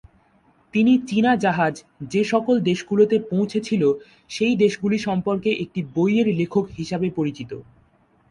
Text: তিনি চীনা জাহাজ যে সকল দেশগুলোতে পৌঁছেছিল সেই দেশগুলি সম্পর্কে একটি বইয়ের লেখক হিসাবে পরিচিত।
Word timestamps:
তিনি 0.73 0.93
চীনা 1.09 1.31
জাহাজ 1.35 1.75
যে 2.09 2.21
সকল 2.23 2.55
দেশগুলোতে 2.61 3.15
পৌঁছেছিল 3.31 3.83
সেই 4.31 4.53
দেশগুলি 4.55 4.97
সম্পর্কে 4.99 5.49
একটি 5.63 5.79
বইয়ের 5.95 6.27
লেখক 6.39 6.65
হিসাবে 6.77 7.07
পরিচিত। 7.09 7.51